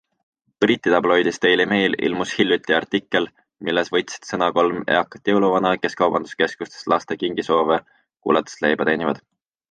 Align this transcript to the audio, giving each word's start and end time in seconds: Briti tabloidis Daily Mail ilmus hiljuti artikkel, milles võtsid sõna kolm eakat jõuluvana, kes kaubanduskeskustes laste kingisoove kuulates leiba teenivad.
Briti 0.63 0.91
tabloidis 0.91 1.37
Daily 1.41 1.65
Mail 1.73 1.95
ilmus 2.07 2.31
hiljuti 2.37 2.75
artikkel, 2.77 3.27
milles 3.67 3.91
võtsid 3.95 4.25
sõna 4.29 4.47
kolm 4.55 4.79
eakat 4.95 5.29
jõuluvana, 5.33 5.73
kes 5.83 5.97
kaubanduskeskustes 5.99 6.87
laste 6.95 7.19
kingisoove 7.25 7.77
kuulates 7.91 8.57
leiba 8.65 8.89
teenivad. 8.91 9.21